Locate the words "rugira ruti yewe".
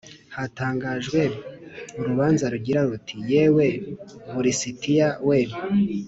2.53-3.65